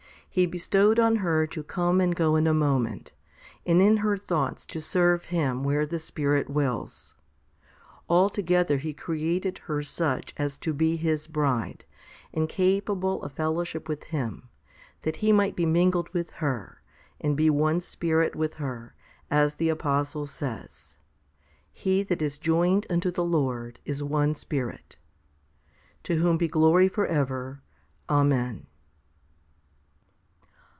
[0.33, 3.11] He bestowed on her to come and go in a moment,
[3.65, 7.15] and in her thoughts to serve Him where the Spirit wills.
[8.09, 11.83] Altogether He created her such as to be His bride,
[12.33, 14.47] and capable of fellowship with Him,
[15.01, 16.81] that He might be mingled with her,
[17.19, 18.95] and be one spirit with her,
[19.29, 20.97] as the apostle says,
[21.73, 24.97] He that is joined unto the Lord is one spirit.
[26.03, 27.61] 2 To whom be glory for ever.
[28.09, 28.67] Amen.